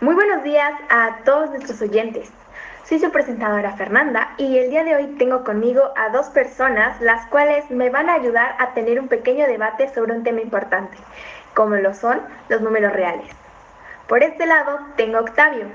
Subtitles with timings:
[0.00, 2.28] buenos días a todos nuestros oyentes.
[2.84, 7.26] Soy su presentadora Fernanda y el día de hoy tengo conmigo a dos personas las
[7.28, 10.96] cuales me van a ayudar a tener un pequeño debate sobre un tema importante,
[11.54, 13.30] como lo son los números reales.
[14.06, 15.66] Por este lado tengo a Octavio.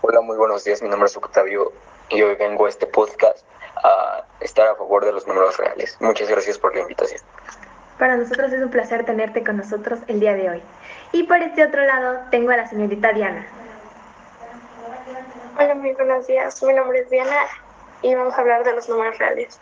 [0.00, 0.82] Hola, muy buenos días.
[0.82, 1.72] Mi nombre es Octavio
[2.08, 3.44] y hoy vengo a este podcast
[3.76, 5.96] a estar a favor de los números reales.
[6.00, 7.20] Muchas gracias por la invitación.
[8.00, 10.62] Para nosotros es un placer tenerte con nosotros el día de hoy.
[11.12, 13.46] Y por este otro lado tengo a la señorita Diana.
[15.58, 16.62] Hola, muy buenos días.
[16.62, 17.36] Mi nombre es Diana
[18.00, 19.60] y vamos a hablar de los números reales.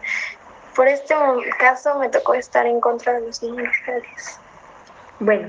[0.77, 1.17] Por este
[1.59, 4.39] caso me tocó estar en contra de los números reales.
[5.19, 5.49] Bueno,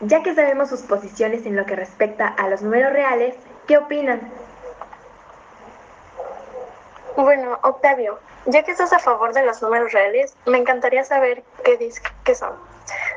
[0.00, 3.34] ya que sabemos sus posiciones en lo que respecta a los números reales,
[3.66, 4.18] ¿qué opinan?
[7.20, 11.76] Bueno, Octavio, ya que estás a favor de los números reales, me encantaría saber qué,
[11.76, 12.54] dis qué son.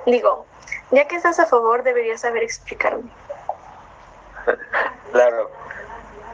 [0.05, 0.45] Digo,
[0.91, 3.09] ya que estás a favor, deberías saber explicarme.
[5.13, 5.51] Claro,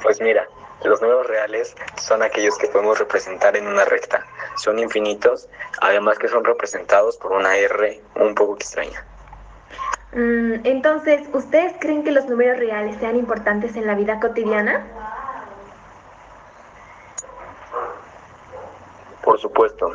[0.01, 0.47] pues mira,
[0.85, 4.25] los números reales son aquellos que podemos representar en una recta.
[4.55, 5.49] Son infinitos,
[5.81, 9.03] además que son representados por una R un poco extraña.
[10.13, 14.87] Mm, entonces, ¿ustedes creen que los números reales sean importantes en la vida cotidiana?
[19.39, 19.93] Por supuesto.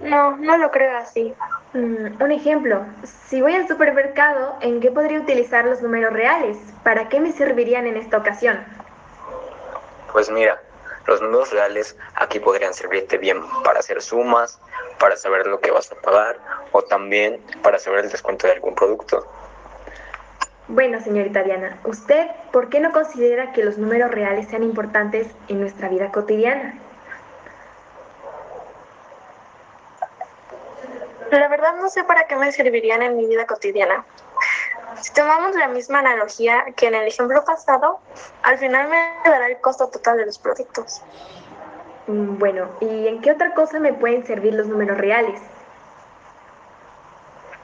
[0.00, 1.34] No, no lo creo así.
[1.72, 6.58] Mm, un ejemplo, si voy al supermercado, ¿en qué podría utilizar los números reales?
[6.84, 8.62] ¿Para qué me servirían en esta ocasión?
[10.12, 10.60] Pues mira,
[11.06, 14.60] los números reales aquí podrían servirte bien para hacer sumas,
[14.98, 16.38] para saber lo que vas a pagar
[16.72, 19.26] o también para saber el descuento de algún producto.
[20.68, 25.60] Bueno, señorita Diana, ¿usted por qué no considera que los números reales sean importantes en
[25.60, 26.78] nuestra vida cotidiana?
[31.30, 34.04] La verdad no sé para qué me servirían en mi vida cotidiana.
[35.00, 38.00] Si tomamos la misma analogía que en el ejemplo pasado,
[38.42, 41.00] al final me dará el costo total de los productos.
[42.08, 45.40] Mm, Bueno, ¿y en qué otra cosa me pueden servir los números reales?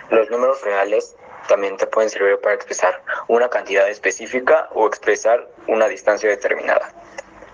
[0.08, 1.16] Los números reales
[1.48, 6.92] también te pueden servir para expresar una cantidad específica o expresar una distancia determinada.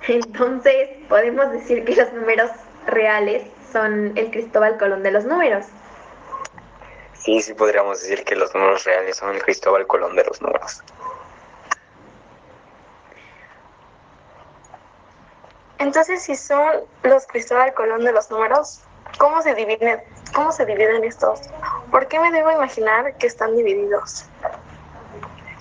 [0.09, 2.51] Entonces, podemos decir que los números
[2.87, 5.67] reales son el Cristóbal Colón de los números.
[7.15, 10.83] Sí, sí podríamos decir que los números reales son el Cristóbal Colón de los números.
[15.79, 18.81] Entonces, si son los Cristóbal Colón de los números,
[19.19, 20.03] ¿cómo se dividen,
[20.35, 21.41] cómo se dividen estos?
[21.91, 24.31] ¿Por qué me debo imaginar que están divididos?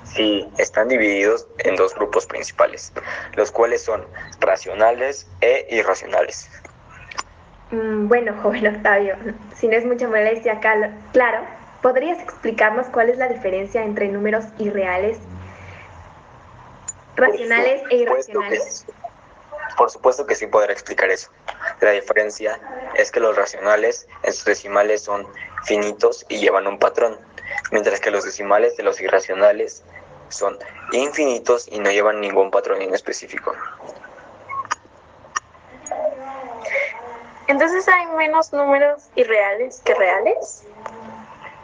[0.03, 2.91] Sí, están divididos en dos grupos principales,
[3.35, 4.07] los cuales son
[4.39, 6.49] racionales e irracionales.
[7.71, 9.15] Mm, Bueno, joven Octavio,
[9.55, 11.45] si no es mucha molestia, cal- claro,
[11.81, 15.19] ¿podrías explicarnos cuál es la diferencia entre números irreales,
[17.15, 18.85] racionales e irracionales?
[19.77, 21.29] Por supuesto que sí podrá explicar eso.
[21.81, 22.59] La diferencia
[22.95, 25.27] es que los racionales en sus decimales son
[25.63, 27.17] finitos y llevan un patrón,
[27.71, 29.83] mientras que los decimales de los irracionales
[30.29, 30.57] son
[30.91, 33.53] infinitos y no llevan ningún patrón en específico.
[37.47, 40.63] Entonces, ¿hay menos números irreales que reales?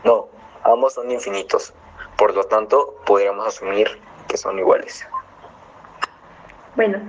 [0.03, 0.27] No,
[0.63, 1.73] ambos son infinitos.
[2.17, 5.05] Por lo tanto, podríamos asumir que son iguales.
[6.75, 6.99] Bueno,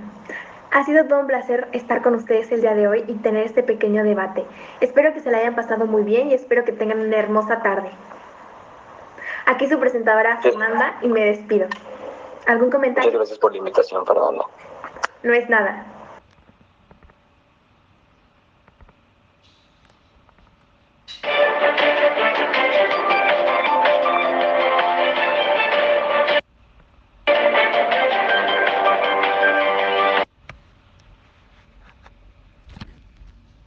[0.71, 3.63] ha sido todo un placer estar con ustedes el día de hoy y tener este
[3.63, 4.45] pequeño debate.
[4.81, 7.89] Espero que se la hayan pasado muy bien y espero que tengan una hermosa tarde.
[9.45, 10.37] Aquí su presentadora.
[10.41, 11.67] Fernanda y me despido.
[12.45, 13.11] ¿Algún Muchas comentario?
[13.13, 14.49] gracias por la invitación, Fernando.
[15.23, 15.85] No es nada.